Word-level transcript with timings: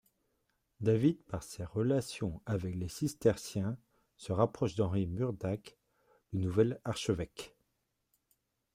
David, 0.79 1.21
par 1.25 1.43
ses 1.43 1.63
relations 1.63 2.41
avec 2.47 2.73
les 2.73 2.87
cisterciens, 2.87 3.77
se 4.17 4.31
rapproche 4.31 4.73
d'Henri 4.73 5.05
Murdac, 5.05 5.77
le 6.33 6.39
nouvel 6.39 6.81
archevêque. 6.85 7.55